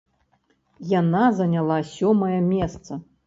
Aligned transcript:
Яна 0.99 1.21
заняла 1.41 1.77
сёмае 1.93 2.39
месца. 2.53 3.01